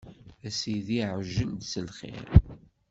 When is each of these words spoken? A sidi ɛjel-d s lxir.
A 0.47 0.49
sidi 0.59 0.99
ɛjel-d 1.15 1.61
s 1.71 1.73
lxir. 1.87 2.25